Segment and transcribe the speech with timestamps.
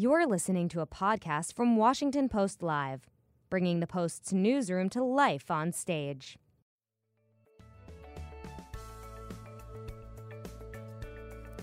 [0.00, 3.08] You're listening to a podcast from Washington Post Live,
[3.50, 6.38] bringing the Post's newsroom to life on stage.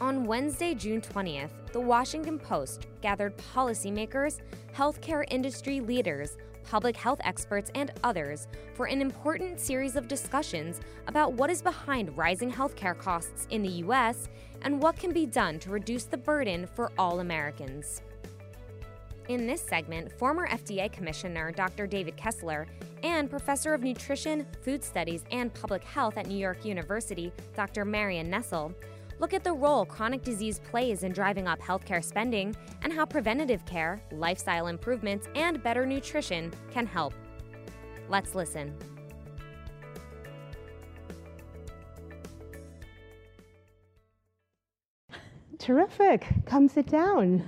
[0.02, 4.42] On Wednesday, June 20th, the Washington Post gathered policymakers,
[4.76, 11.32] healthcare industry leaders, public health experts, and others for an important series of discussions about
[11.32, 14.28] what is behind rising healthcare costs in the U.S.
[14.64, 18.02] and what can be done to reduce the burden for all Americans.
[19.28, 21.88] In this segment, former FDA Commissioner Dr.
[21.88, 22.68] David Kessler
[23.02, 27.86] and Professor of Nutrition, Food Studies, and Public Health at New York University, Dr.
[27.86, 28.72] Marion Nestle,
[29.18, 33.66] look at the role chronic disease plays in driving up healthcare spending and how preventative
[33.66, 37.14] care, lifestyle improvements, and better nutrition can help.
[38.10, 38.76] Let's listen.
[45.58, 46.28] Terrific.
[46.46, 47.44] Come sit down.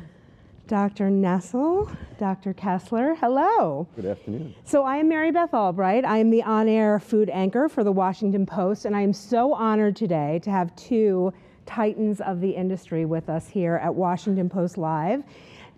[0.67, 1.09] Dr.
[1.09, 1.89] Nestle,
[2.19, 2.53] Dr.
[2.53, 3.87] Kessler, hello.
[3.95, 4.53] Good afternoon.
[4.65, 6.03] So I am Mary Beth Albright.
[6.03, 9.95] I am the on-air food anchor for the Washington Post, and I am so honored
[9.95, 11.33] today to have two
[11.65, 15.23] titans of the industry with us here at Washington Post Live.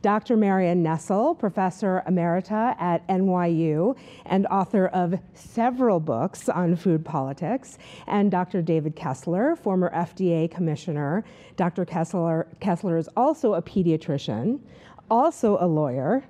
[0.01, 0.37] Dr.
[0.37, 8.31] Marion Nestle, professor emerita at NYU and author of several books on food politics, and
[8.31, 8.61] Dr.
[8.61, 11.25] David Kessler, former FDA commissioner.
[11.57, 11.83] Dr.
[11.83, 14.61] Kessler, Kessler is also a pediatrician,
[15.11, 16.23] also a lawyer,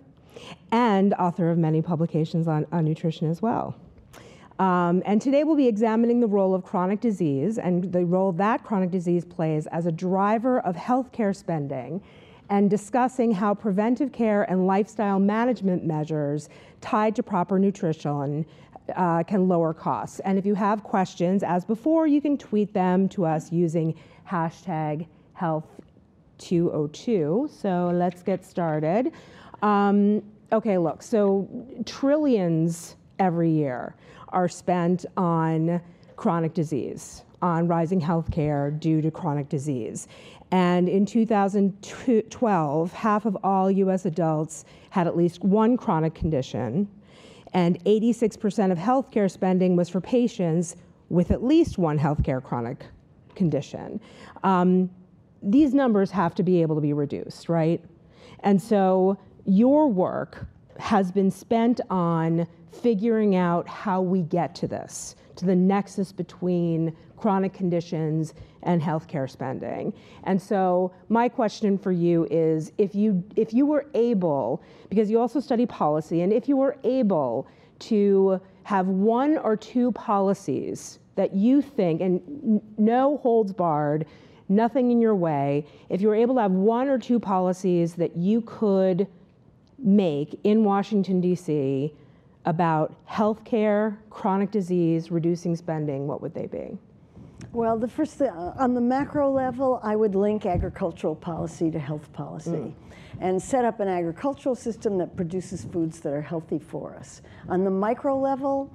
[0.72, 3.76] and author of many publications on, on nutrition as well.
[4.58, 8.64] Um, and today we'll be examining the role of chronic disease and the role that
[8.64, 12.02] chronic disease plays as a driver of healthcare spending
[12.50, 16.50] and discussing how preventive care and lifestyle management measures
[16.82, 18.46] tied to proper nutrition
[18.96, 20.20] uh, can lower costs.
[20.22, 23.94] And if you have questions, as before, you can tweet them to us using
[24.28, 25.08] hashtag
[25.40, 27.50] health202.
[27.50, 29.12] So let's get started.
[29.62, 31.48] Um, okay, look, so
[31.86, 33.96] trillions every year
[34.30, 35.82] are spent on
[36.16, 40.08] chronic disease, on rising health care due to chronic disease.
[40.52, 46.88] And in 2012, half of all US adults had at least one chronic condition,
[47.54, 50.76] and 86% of healthcare spending was for patients
[51.10, 52.86] with at least one healthcare chronic
[53.36, 54.00] condition.
[54.44, 54.90] Um,
[55.42, 57.84] these numbers have to be able to be reduced, right?
[58.42, 60.46] And so your work
[60.78, 66.96] has been spent on figuring out how we get to this, to the nexus between
[67.18, 68.34] chronic conditions
[68.64, 69.94] and healthcare spending.
[70.24, 75.20] And so my question for you is if you if you were able because you
[75.20, 77.48] also study policy and if you were able
[77.80, 84.06] to have one or two policies that you think and no holds barred
[84.50, 88.16] nothing in your way if you were able to have one or two policies that
[88.18, 89.08] you could
[89.84, 91.94] make in Washington D.C.
[92.46, 96.78] about healthcare, chronic disease, reducing spending, what would they be?
[97.52, 101.80] Well, the first thing, uh, on the macro level, I would link agricultural policy to
[101.80, 102.74] health policy mm.
[103.20, 107.24] and set up an agricultural system that produces foods that are healthy for us.
[107.48, 108.72] On the micro level,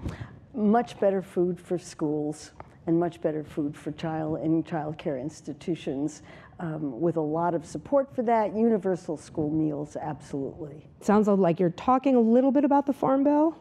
[0.55, 2.51] much better food for schools
[2.87, 6.23] and much better food for child in child care institutions
[6.59, 8.57] um, with a lot of support for that.
[8.57, 10.85] Universal school meals, absolutely.
[11.01, 13.57] Sounds like you're talking a little bit about the Farm Bill.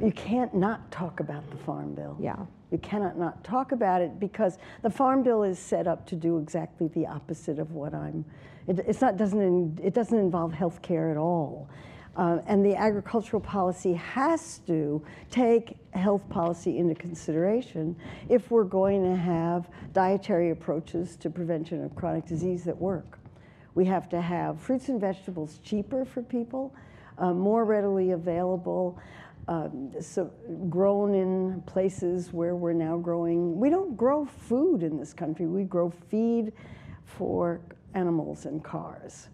[0.00, 2.16] You can't not talk about the Farm Bill.
[2.20, 2.36] Yeah.
[2.70, 6.38] You cannot not talk about it because the Farm Bill is set up to do
[6.38, 8.24] exactly the opposite of what I'm.
[8.66, 11.68] It, it's not doesn't it doesn't involve health care at all.
[12.14, 17.96] Uh, and the agricultural policy has to take health policy into consideration
[18.28, 23.18] if we're going to have dietary approaches to prevention of chronic disease that work.
[23.74, 26.74] We have to have fruits and vegetables cheaper for people,
[27.16, 28.98] uh, more readily available,
[29.48, 30.30] um, so
[30.68, 33.58] grown in places where we're now growing.
[33.58, 36.52] We don't grow food in this country, we grow feed
[37.04, 37.60] for
[37.94, 39.28] animals and cars.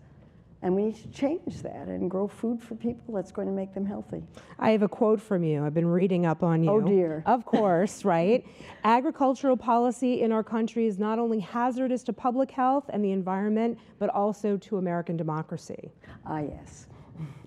[0.61, 3.75] And we need to change that and grow food for people that's going to make
[3.75, 4.25] them healthy.
[4.59, 5.65] I have a quote from you.
[5.65, 6.71] I've been reading up on you.
[6.71, 7.22] Oh, dear.
[7.27, 8.45] Of course, right?
[8.84, 13.78] Agricultural policy in our country is not only hazardous to public health and the environment,
[14.01, 15.93] but also to American democracy.
[16.27, 16.89] Ah, yes.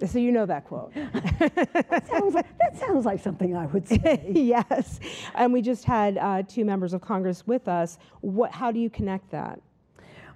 [0.05, 0.93] So you know that quote.
[0.93, 4.25] that, sounds like, that sounds like something I would say.
[4.33, 4.99] yes.
[5.35, 7.97] And we just had uh, two members of Congress with us.
[8.21, 9.61] What, how do you connect that?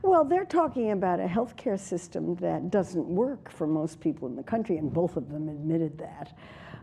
[0.01, 4.43] Well, they're talking about a healthcare system that doesn't work for most people in the
[4.43, 6.37] country, and both of them admitted that.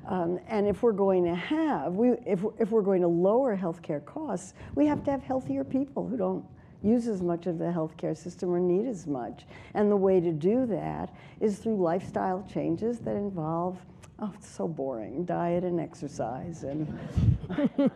[0.08, 4.04] Um, and if we're going to have, we, if, if we're going to lower healthcare
[4.04, 6.44] costs, we have to have healthier people who don't
[6.82, 9.44] use as much of the healthcare system or need as much.
[9.74, 13.78] And the way to do that is through lifestyle changes that involve
[14.22, 16.62] oh, it's so boring, diet and exercise.
[16.62, 16.98] And,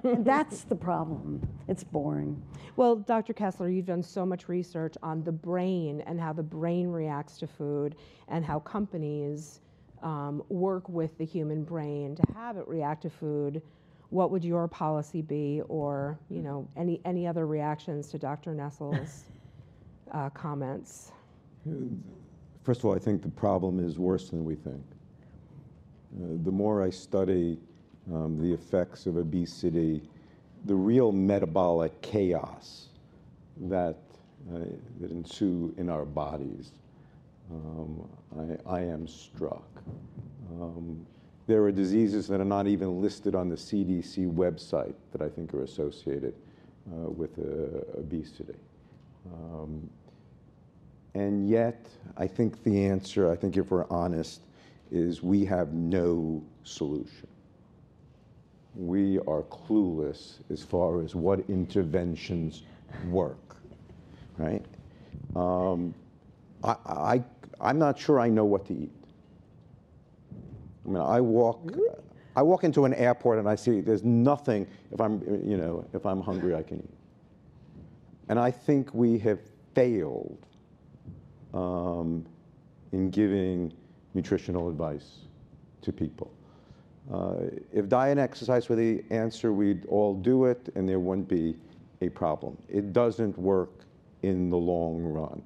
[0.03, 1.47] and that's the problem.
[1.69, 2.43] It's boring.
[2.75, 3.33] Well, Dr.
[3.33, 7.47] Kessler, you've done so much research on the brain and how the brain reacts to
[7.47, 7.95] food
[8.29, 9.61] and how companies
[10.03, 13.63] um, work with the human brain to have it react to food.
[14.11, 18.55] What would your policy be, or you know, any any other reactions to Dr.
[18.55, 19.25] Nestle's
[20.13, 21.13] uh, comments?
[22.63, 24.83] First of all, I think the problem is worse than we think.
[26.17, 27.59] Uh, the more I study
[28.13, 30.03] um, the effects of obesity,
[30.65, 32.89] the real metabolic chaos
[33.69, 33.97] that,
[34.53, 34.59] uh,
[35.01, 36.73] that ensue in our bodies,
[37.51, 38.09] um,
[38.39, 39.69] I, I, am struck.
[40.61, 41.07] Um,
[41.47, 45.55] there are diseases that are not even listed on the CDC website that I think
[45.55, 46.35] are associated
[46.91, 48.55] uh, with uh, obesity.
[49.33, 49.89] Um,
[51.15, 54.43] and yet, I think the answer, I think if we're honest,
[54.91, 57.27] is we have no solution.
[58.75, 62.65] We are clueless as far as what interventions
[63.09, 63.57] work,
[64.37, 64.65] right?
[65.35, 65.95] Um,
[66.63, 67.25] I, I,
[67.61, 68.93] I'm not sure I know what to eat.
[70.87, 71.73] I mean, I walk,
[72.37, 76.07] I walk into an airport and I see there's nothing, if I'm, you know, if
[76.07, 76.95] I'm hungry, I can eat.
[78.29, 79.41] And I think we have
[79.75, 80.47] failed
[81.55, 82.25] um,
[82.93, 83.73] in giving
[84.15, 85.27] nutritional advice
[85.83, 86.31] to people.
[87.13, 87.37] Uh,
[87.73, 91.57] if diet and exercise were the answer, we'd all do it and there wouldn't be
[92.01, 92.57] a problem.
[92.69, 93.71] It doesn't work
[94.23, 95.43] in the long run.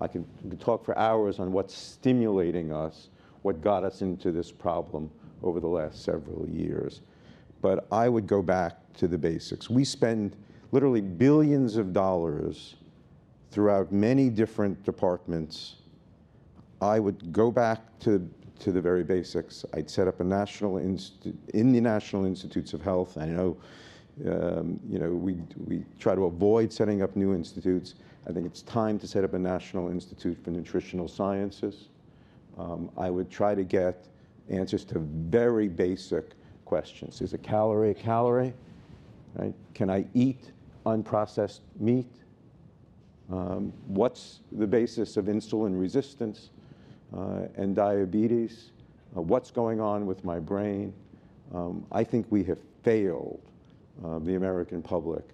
[0.00, 0.26] I can,
[0.58, 3.08] talk for hours on what's stimulating us,
[3.46, 5.08] what got us into this problem
[5.44, 7.00] over the last several years.
[7.62, 9.70] But I would go back to the basics.
[9.70, 10.36] We spend
[10.72, 12.74] literally billions of dollars
[13.52, 15.76] throughout many different departments
[16.80, 18.28] I would go back to,
[18.58, 19.64] to the very basics.
[19.74, 23.16] I'd set up a national institute, in the National Institutes of Health.
[23.16, 23.56] I know,
[24.26, 27.94] um, you know, we, we try to avoid setting up new institutes.
[28.28, 31.88] I think it's time to set up a National Institute for Nutritional Sciences.
[32.58, 34.06] Um, I would try to get
[34.48, 36.30] answers to very basic
[36.64, 37.20] questions.
[37.20, 38.54] Is a calorie a calorie?
[39.34, 39.54] Right?
[39.74, 40.52] Can I eat
[40.84, 42.10] unprocessed meat?
[43.30, 46.50] Um, what's the basis of insulin resistance?
[47.16, 48.72] Uh, and diabetes,
[49.16, 50.92] uh, what's going on with my brain.
[51.54, 53.40] Um, I think we have failed
[54.04, 55.24] uh, the American public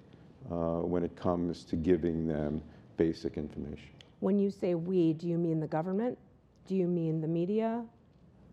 [0.49, 2.61] when it comes to giving them
[2.99, 3.89] basic information.
[4.21, 6.19] When you say we, do you mean the government?
[6.67, 7.85] Do you mean the media?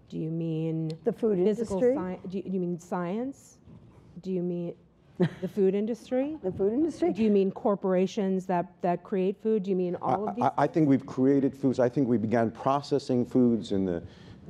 [0.09, 1.95] Do you mean the food industry?
[1.95, 3.57] Sci- do, you, do you mean science?
[4.21, 4.73] Do you mean
[5.41, 6.37] the food industry?
[6.43, 7.13] the food industry.
[7.13, 9.63] Do you mean corporations that, that create food?
[9.63, 10.45] Do you mean all I, of these?
[10.45, 11.79] I, I, think we've created foods.
[11.79, 14.01] I think we began processing foods in the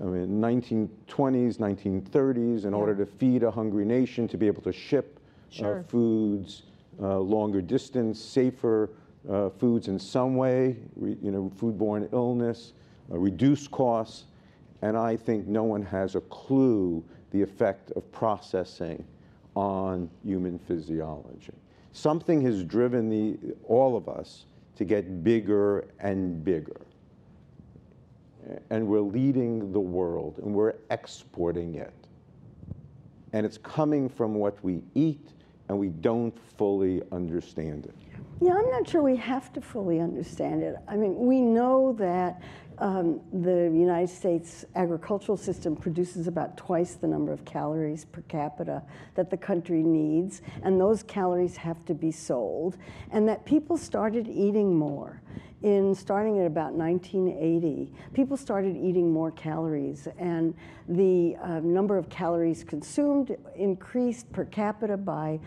[0.01, 2.77] I mean, 1920s, 1930s in yeah.
[2.77, 5.79] order to feed a hungry nation, to be able to ship uh, sure.
[5.79, 6.63] uh, foods
[7.01, 8.91] uh, longer distance, safer
[9.29, 12.73] uh, foods in some way, re, you know, foodborne illness,
[13.17, 14.25] reduce costs.
[14.81, 19.03] And I think no one has a clue the effect of processing
[19.55, 21.53] on human physiology.
[21.91, 24.45] Something has driven the, all of us
[24.77, 26.81] to get bigger and bigger.
[28.69, 31.93] And we're leading the world and we're exporting it.
[33.33, 35.33] And it's coming from what we eat
[35.67, 37.95] and we don't fully understand it.
[38.41, 40.77] Yeah, I'm not sure we have to fully understand it.
[40.87, 42.41] I mean, we know that
[42.79, 48.81] um, the United States agricultural system produces about twice the number of calories per capita
[49.15, 52.77] that the country needs, and those calories have to be sold,
[53.11, 55.21] and that people started eating more.
[55.61, 60.53] In starting at about 1980, people started eating more calories, and
[60.87, 65.37] the uh, number of calories consumed increased per capita by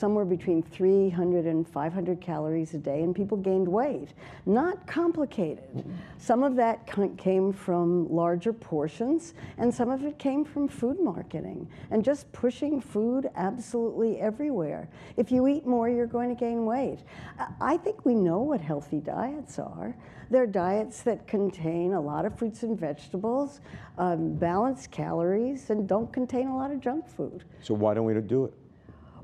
[0.00, 4.14] somewhere between 300 and 500 calories a day, and people gained weight.
[4.46, 5.84] Not complicated.
[6.16, 6.86] Some of that
[7.18, 12.80] came from larger portions, and some of it came from food marketing and just pushing
[12.80, 14.88] food absolutely everywhere.
[15.18, 17.00] If you eat more, you're going to gain weight.
[17.60, 19.94] I think we know what healthy diets are.
[20.30, 23.60] They're diets that contain a lot of fruits and vegetables,
[23.98, 27.44] um, balanced calories, and don't contain a lot of junk food.
[27.60, 28.54] So why don't we do it?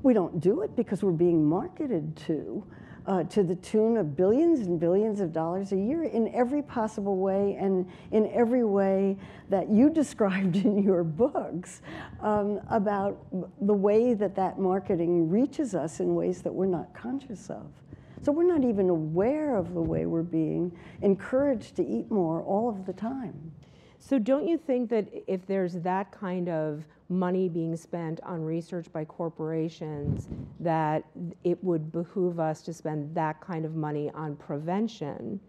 [0.03, 2.63] We don't do it because we're being marketed to,
[3.05, 7.17] uh, to the tune of billions and billions of dollars a year in every possible
[7.17, 9.17] way and in every way
[9.49, 11.81] that you described in your books
[12.21, 13.17] um, about
[13.61, 17.65] the way that that marketing reaches us in ways that we're not conscious of.
[18.23, 22.67] So we're not even aware of the way we're being encouraged to eat more all
[22.67, 23.51] of the time.
[23.99, 28.91] So don't you think that if there's that kind of money being spent on research
[28.91, 30.27] by corporations,
[30.59, 31.03] that
[31.43, 35.39] it would behoove us to spend that kind of money on prevention?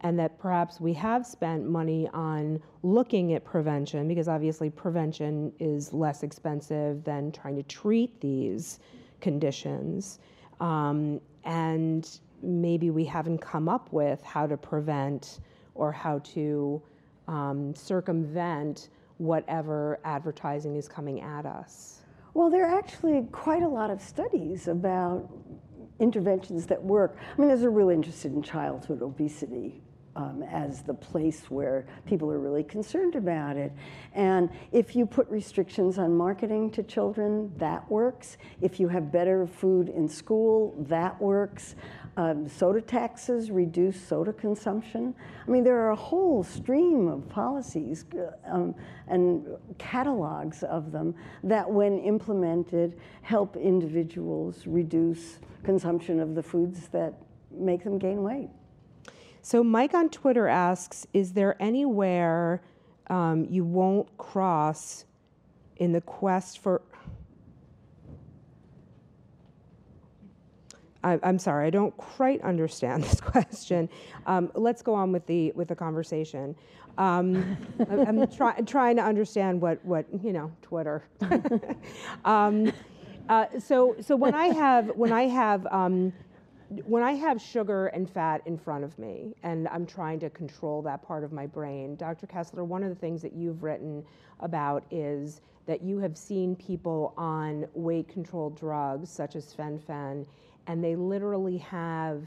[0.00, 5.94] And that perhaps we have spent money on looking at prevention, because obviously prevention is
[5.94, 8.80] less expensive than trying to treat these
[9.20, 10.18] conditions.
[10.60, 12.08] Um, and
[12.42, 15.40] maybe we haven't come up with how to prevent
[15.74, 16.82] or how to
[17.26, 22.00] um, circumvent whatever advertising is coming at us?
[22.34, 25.30] Well, there are actually quite a lot of studies about
[26.00, 27.16] interventions that work.
[27.18, 29.80] I mean, there's a real interest in childhood obesity
[30.16, 33.72] um, as the place where people are really concerned about it.
[34.12, 38.36] And if you put restrictions on marketing to children, that works.
[38.60, 41.74] If you have better food in school, that works.
[42.16, 45.14] Um, soda taxes reduce soda consumption.
[45.46, 48.74] I mean, there are a whole stream of policies uh, um,
[49.08, 49.44] and
[49.78, 57.14] catalogs of them that, when implemented, help individuals reduce consumption of the foods that
[57.50, 58.48] make them gain weight.
[59.42, 62.62] So Mike on Twitter asks, is there anywhere
[63.08, 65.04] um, you won't cross
[65.76, 66.80] in the quest for?
[71.04, 73.88] I, am sorry, I don't quite understand this question.
[74.26, 76.56] Um, let's go on with the with the conversation.
[76.96, 81.04] Um, I, am try, trying to understand what what you know Twitter.
[82.24, 82.72] um,
[83.28, 86.12] uh, so so when I have when I have um,
[86.86, 90.82] when I have sugar and fat in front of me and I'm trying to control
[90.82, 92.26] that part of my brain, Dr.
[92.26, 94.04] Kessler, one of the things that you've written
[94.40, 100.26] about is that you have seen people on weight control drugs such as fen-phen
[100.66, 102.26] and they literally have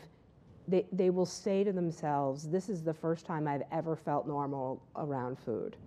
[0.67, 4.81] they, they will say to themselves, This is the first time I've ever felt normal
[4.95, 5.77] around food.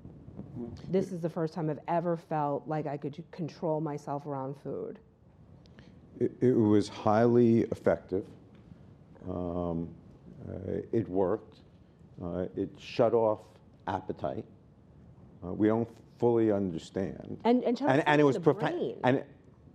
[0.88, 4.98] This is the first time I've ever felt like I could control myself around food.
[6.18, 8.24] It, it was highly effective.
[9.28, 9.88] Um,
[10.48, 11.58] uh, it worked.
[12.22, 13.40] Uh, it shut off
[13.86, 14.44] appetite.
[15.44, 15.88] Uh, we don't
[16.18, 17.38] fully understand.
[17.44, 18.96] And, and, and, and it was profound.
[19.04, 19.24] And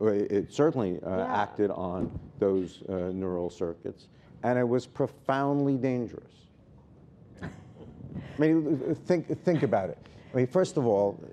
[0.02, 1.42] it, certainly uh, yeah.
[1.42, 4.08] acted on those uh, neural circuits,
[4.44, 6.34] and it was profoundly dangerous.
[7.42, 7.48] I
[8.38, 9.98] mean, think, think about it.
[10.34, 11.24] I mean, first of all,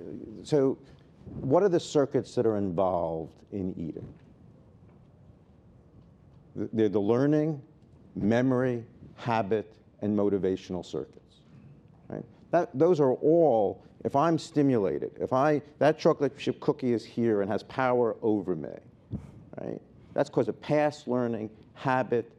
[0.43, 0.79] so
[1.41, 4.15] what are the circuits that are involved in eating?
[6.55, 7.61] They're the learning,
[8.15, 8.85] memory,
[9.17, 11.32] habit, and motivational circuits.
[12.13, 12.25] Right?
[12.51, 17.43] That, those are all, if I'm stimulated, if I, that chocolate chip cookie is here
[17.43, 18.69] and has power over me,
[19.61, 19.81] right?
[20.15, 22.31] That's because of past learning, habit,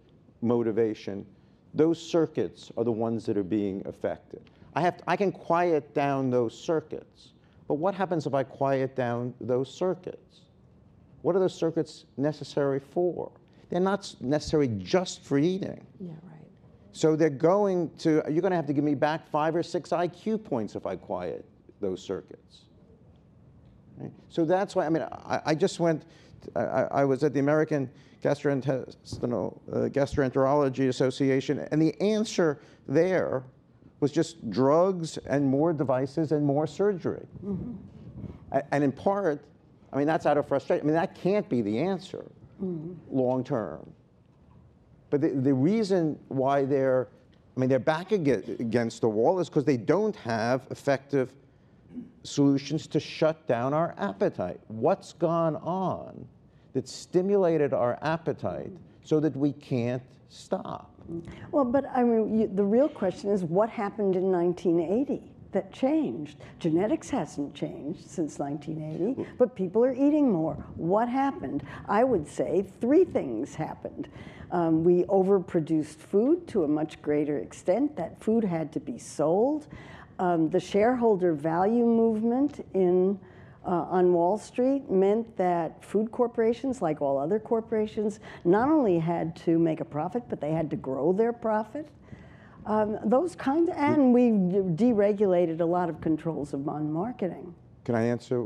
[0.42, 1.26] motivation.
[1.74, 4.42] Those circuits are the ones that are being affected.
[4.76, 7.30] I, have to, I can quiet down those circuits,
[7.68, 10.42] but what happens if I quiet down those circuits?
[11.24, 13.32] What are those circuits necessary for?
[13.74, 15.84] they're not necessarily just for eating.
[16.00, 16.43] Yeah, right.
[16.94, 19.90] So they're going to, you're going to have to give me back five or six
[19.90, 21.44] IQ points if I quiet
[21.82, 22.62] those circuits.
[23.98, 24.12] Right?
[24.30, 26.06] So that's why, I mean, I, I just went,
[26.56, 27.90] I, I, was at the American
[28.24, 33.44] Gastrointestinal, uh, Gastroenterology Association, and the answer there
[34.00, 37.26] was just drugs and more devices and more surgery.
[37.44, 37.74] Mm-hmm.
[38.72, 39.44] And in part,
[39.92, 40.86] I mean, that's out of frustration.
[40.86, 42.26] I mean, that can't be the answer
[42.62, 42.96] mm.
[43.10, 43.90] long term.
[45.14, 47.08] But the, the reason why they're,
[47.56, 51.36] I mean, they're back against the wall is because they don't have effective
[52.24, 54.60] solutions to shut down our appetite.
[54.70, 56.28] What's gone on
[56.74, 58.72] that stimulated our appetite
[59.04, 60.90] so that we can't stop?
[61.52, 65.32] Well, but I mean, you, the real question is what happened in 1980?
[65.54, 66.38] That changed.
[66.60, 70.56] Genetics hasn't changed since 1980, but people are eating more.
[70.76, 71.64] What happened?
[71.88, 74.10] I would say three things happened.
[74.52, 77.96] Um, we overproduced food to a much greater extent.
[77.96, 79.68] That food had to be sold.
[80.20, 83.20] Um, the shareholder value movement in
[83.66, 89.36] uh, on Wall Street meant that food corporations, like all other corporations, not only had
[89.38, 91.88] to make a profit, but they had to grow their profit.
[92.66, 97.54] Um, those kinds, and we deregulated a lot of controls of on marketing.
[97.84, 98.46] Can I answer,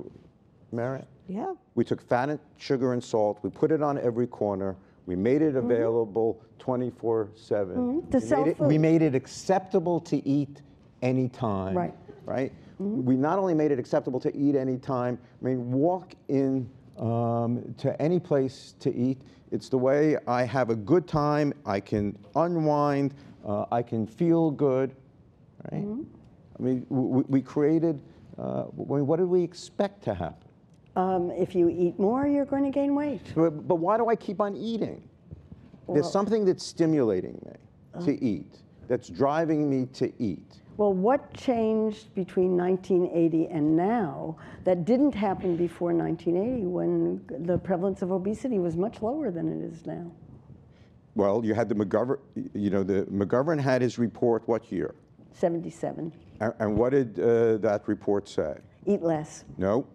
[0.71, 1.07] Merit?
[1.27, 1.53] Yeah.
[1.75, 3.39] We took fat, and sugar, and salt.
[3.43, 4.75] We put it on every corner.
[5.05, 5.71] We made it mm-hmm.
[5.71, 7.75] available 24 7.
[7.75, 8.09] Mm-hmm.
[8.11, 8.67] To we, sell made it, food.
[8.67, 10.61] we made it acceptable to eat
[11.01, 11.77] anytime.
[11.77, 11.93] Right.
[12.25, 12.51] Right?
[12.81, 13.05] Mm-hmm.
[13.05, 17.99] We not only made it acceptable to eat anytime, I mean, walk in um, to
[18.01, 19.21] any place to eat.
[19.51, 23.13] It's the way I have a good time, I can unwind,
[23.47, 24.93] uh, I can feel good,
[25.71, 25.85] right?
[26.59, 28.01] I mean, we, we created,
[28.37, 30.49] uh, what did we expect to happen?
[30.95, 33.21] Um, if you eat more, you're going to gain weight.
[33.35, 35.01] But, but why do I keep on eating?
[35.87, 40.59] There's something that's stimulating me to eat, that's driving me to eat.
[40.75, 48.01] Well, what changed between 1980 and now that didn't happen before 1980 when the prevalence
[48.03, 50.11] of obesity was much lower than it is now?
[51.17, 52.19] Well, you had the McGovern,
[52.53, 54.93] you know, the McGovern had his report what year?
[55.33, 56.13] 77.
[56.39, 58.57] And, and what did uh, that report say?
[58.85, 59.43] Eat less.
[59.57, 59.87] No,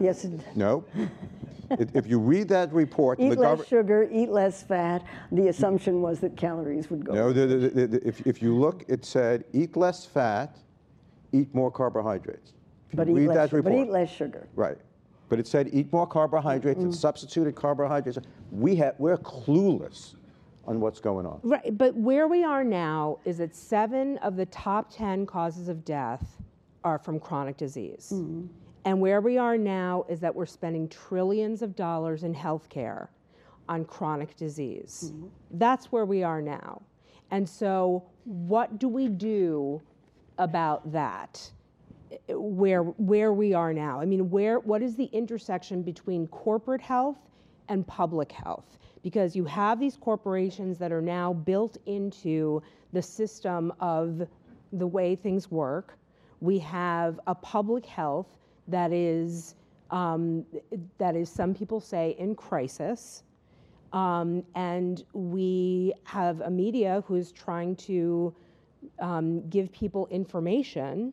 [0.00, 0.84] Yes, it, no.
[1.70, 5.04] if, if you read that report, eat McGovern, less sugar, eat less fat.
[5.30, 7.12] The assumption was that calories would go.
[7.12, 10.56] no, the, the, the, if, if you look, it said eat less fat,
[11.32, 12.52] eat more carbohydrates.
[12.94, 14.48] But, eat less, that report, but eat less sugar.
[14.54, 14.78] Right.
[15.30, 18.18] But it said eat more carbohydrates and substituted carbohydrates.
[18.50, 20.16] We have, we're clueless
[20.66, 21.40] on what's going on.
[21.42, 25.84] Right, but where we are now is that seven of the top 10 causes of
[25.84, 26.36] death
[26.84, 28.10] are from chronic disease.
[28.12, 28.46] Mm-hmm.
[28.84, 33.08] And where we are now is that we're spending trillions of dollars in healthcare
[33.68, 35.12] on chronic disease.
[35.12, 35.26] Mm-hmm.
[35.52, 36.82] That's where we are now.
[37.30, 39.80] And so, what do we do
[40.38, 41.50] about that?
[42.28, 44.00] Where, where we are now?
[44.00, 47.18] I mean, where, what is the intersection between corporate health
[47.68, 48.78] and public health?
[49.02, 52.62] Because you have these corporations that are now built into
[52.92, 54.26] the system of
[54.72, 55.96] the way things work.
[56.40, 58.36] We have a public health
[58.68, 59.54] that is,
[59.90, 60.44] um,
[60.98, 63.22] that is, some people say, in crisis.
[63.92, 68.34] Um, and we have a media who is trying to
[69.00, 71.12] um, give people information.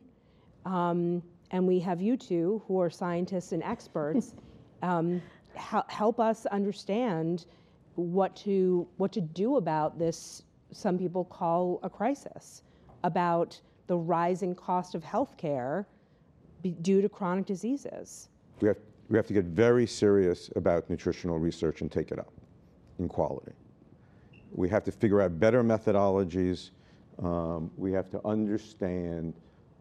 [0.68, 4.34] Um, and we have you two, who are scientists and experts,
[4.82, 5.22] um,
[5.54, 7.46] help us understand
[7.94, 12.62] what to, what to do about this, some people call a crisis,
[13.02, 15.86] about the rising cost of healthcare
[16.62, 18.28] be- due to chronic diseases.
[18.60, 18.76] We have,
[19.08, 22.32] we have to get very serious about nutritional research and take it up
[22.98, 23.52] in quality.
[24.52, 26.70] We have to figure out better methodologies.
[27.22, 29.34] Um, we have to understand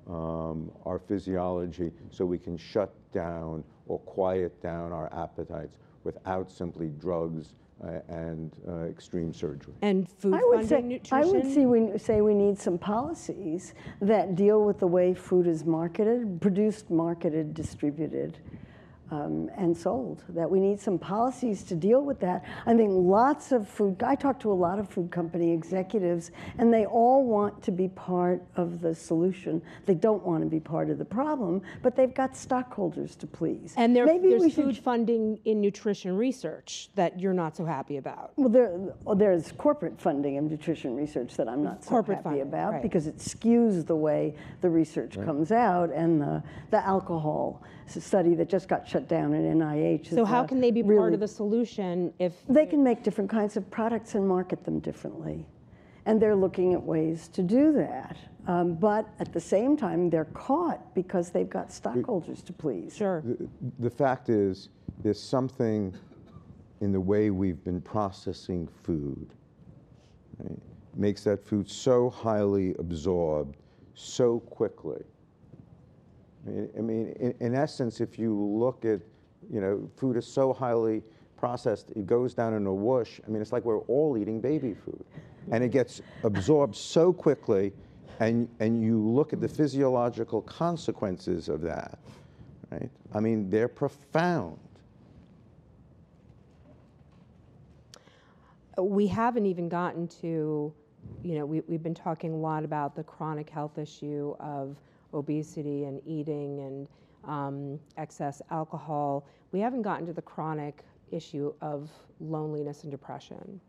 [0.09, 6.89] um, our physiology so we can shut down or quiet down our appetites without simply
[6.99, 9.73] drugs uh, and uh, extreme surgery.
[9.81, 13.73] And food I would, funding say, I would see we, say we need some policies
[14.01, 18.39] that deal with the way food is marketed, produced, marketed, distributed,
[19.11, 20.23] um, and sold.
[20.29, 22.43] That we need some policies to deal with that.
[22.65, 26.73] I think lots of food, I talk to a lot of food company executives, and
[26.73, 29.61] they all want to be part of the solution.
[29.85, 33.73] They don't want to be part of the problem, but they've got stockholders to please.
[33.77, 37.65] And there, Maybe there's we should food funding in nutrition research that you're not so
[37.65, 38.31] happy about.
[38.35, 38.71] Well, there,
[39.03, 42.73] well, there's corporate funding of nutrition research that I'm not so Corporate happy funding, about
[42.73, 42.81] right.
[42.81, 48.35] because it skews the way the research comes out, and the, the alcohol s- study
[48.35, 50.13] that just got shut down at NIH.
[50.13, 53.57] So how can they be part of the solution if They can make different kinds
[53.57, 55.45] of products and market them differently,
[56.05, 58.17] and they're looking at ways to do that.
[58.47, 62.95] Um, but at the same time, they're caught because they've got stockholders to please.
[62.95, 64.69] sure The, the fact is,
[65.03, 65.93] there's something
[66.79, 69.33] in the way we've been processing food,
[70.39, 70.59] right,
[70.95, 73.57] makes that food so highly absorbed
[73.93, 75.03] so quickly.
[76.47, 79.01] I mean, in, in essence, if you look at,
[79.51, 81.03] you know, food is so highly
[81.37, 83.19] processed, it goes down in a whoosh.
[83.25, 85.03] I mean, it's like we're all eating baby food.
[85.51, 87.73] And it gets absorbed so quickly,
[88.19, 91.99] and, and you look at the physiological consequences of that,
[92.71, 92.89] right?
[93.13, 94.57] I mean, they're profound.
[98.81, 100.73] we haven't even gotten to,
[101.23, 104.77] you know, we, we've been talking a lot about the chronic health issue of
[105.17, 106.87] obesity and eating and
[107.25, 109.27] um, excess alcohol.
[109.51, 113.59] We haven't gotten to the chronic issue of loneliness and depression.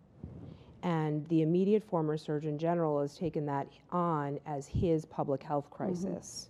[0.82, 6.48] And the immediate former Surgeon General has taken that on as his public health crisis.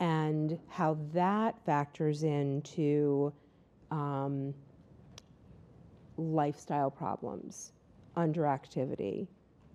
[0.00, 3.32] And how that factors into
[3.90, 4.54] um,
[6.16, 7.72] lifestyle problems,
[8.16, 9.28] underactivity,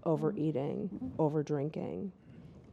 [0.05, 2.09] overeating, overdrinking.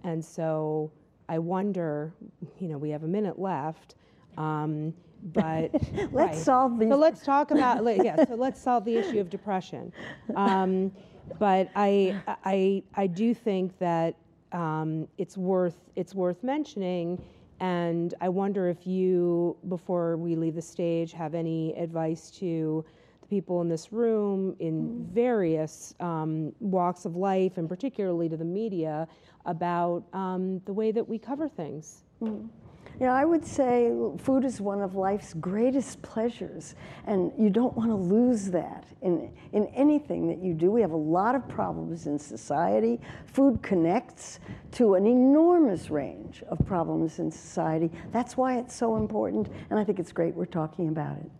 [0.05, 0.90] And so
[1.31, 2.14] I wonder,
[2.61, 3.97] you know, we have a minute left,
[4.38, 5.73] um, but
[6.12, 6.37] Let's right.
[6.38, 6.90] solve these.
[6.90, 8.19] So let's talk about yeah.
[8.27, 9.93] So let's solve the issue of depression.
[10.37, 10.93] Um,
[11.40, 14.16] but I, I, I do think that
[14.53, 17.21] um, it's worth it's worth mentioning
[17.61, 22.85] And I wonder if you, before we leave the stage, have any advice to
[23.31, 29.07] people in this room in various um, walks of life, and particularly to the media,
[29.47, 32.03] about um, the way that we cover things.
[33.01, 36.75] Yeah, I would say food is one of life's greatest pleasures,
[37.07, 40.71] and you don't want to lose that in, in anything that you do.
[40.71, 43.01] We have a lot of problems in society.
[43.25, 44.40] Food connects
[44.73, 47.90] to an enormous range of problems in society.
[48.12, 51.31] That's why it's so important, and I think it's great we're talking about it.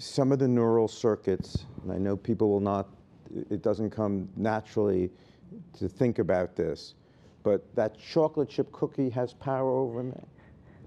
[0.00, 2.88] Some of the neural circuits, and I know people will not,
[3.50, 5.10] it doesn't come naturally
[5.78, 6.94] to think about this,
[7.42, 10.20] but that chocolate chip cookie has power over me.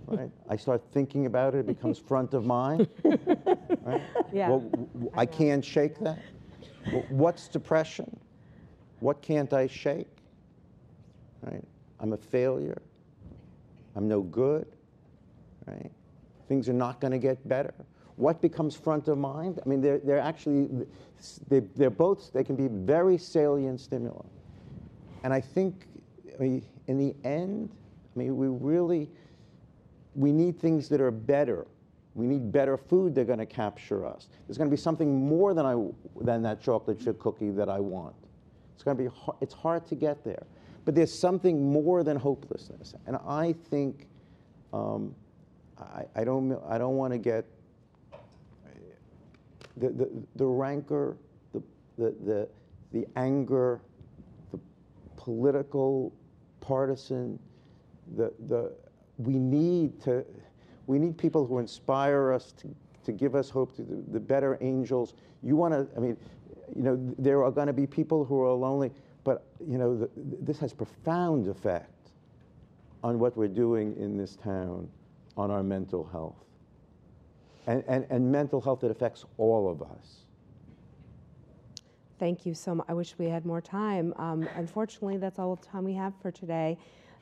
[0.07, 0.31] Right?
[0.49, 2.87] I start thinking about it, it becomes front of mind.
[3.85, 4.01] Right?
[4.31, 4.47] Yeah.
[4.47, 6.17] Well, I can't shake that.
[6.89, 8.17] Well, What's depression?
[9.01, 10.07] What can't I shake?
[11.41, 11.65] Right?
[11.99, 12.81] I'm a failure.
[13.97, 14.67] I'm no good.
[15.67, 15.91] Right?
[16.47, 17.73] Things are not going to get better.
[18.15, 19.59] What becomes front of mind?
[19.65, 20.69] I mean, they're, they're actually,
[21.47, 24.25] they, they're both, they can be very salient stimuli.
[25.23, 25.87] And I think,
[26.37, 27.69] I mean, in the end,
[28.15, 29.09] I mean, we really,
[30.15, 31.65] we need things that are better.
[32.13, 34.27] We need better food that's going to capture us.
[34.47, 35.75] There's going to be something more than, I,
[36.21, 38.15] than that chocolate chip cookie that I want.
[38.75, 39.09] It's going to be,
[39.41, 40.45] it's hard to get there.
[40.85, 42.93] But there's something more than hopelessness.
[43.07, 44.07] And I think,
[44.73, 45.15] um,
[45.79, 47.45] I, I don't, I don't want to get
[49.77, 51.17] the, the, the rancor,
[51.53, 51.61] the,
[51.97, 52.49] the, the,
[52.91, 53.81] the anger,
[54.51, 54.59] the
[55.17, 56.13] political,
[56.61, 57.39] partisan,
[58.15, 58.73] the, the,
[59.17, 60.25] we need to,
[60.87, 62.73] we need people who inspire us to,
[63.05, 65.13] to give us hope, to the, the better angels.
[65.41, 66.17] You want to, I mean,
[66.75, 68.91] you know, there are going to be people who are lonely,
[69.23, 72.11] but, you know, the, this has profound effect
[73.03, 74.87] on what we're doing in this town,
[75.35, 76.35] on our mental health.
[77.65, 80.25] And, and, and mental health that affects all of us.
[82.19, 82.85] Thank you so much.
[82.89, 84.13] I wish we had more time.
[84.17, 86.77] Um, unfortunately, that's all the time we have for today.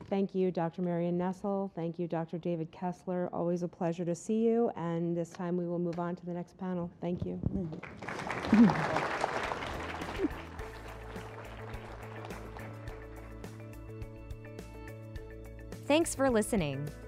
[0.09, 0.81] Thank you, Dr.
[0.81, 1.71] Marion Nestle.
[1.75, 2.37] Thank you, Dr.
[2.37, 3.29] David Kessler.
[3.31, 4.71] Always a pleasure to see you.
[4.75, 6.89] And this time we will move on to the next panel.
[7.01, 7.39] Thank you.
[15.87, 16.87] Thanks for listening.